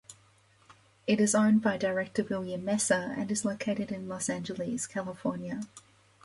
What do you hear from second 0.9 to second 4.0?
It is owned by director William Mesa and is located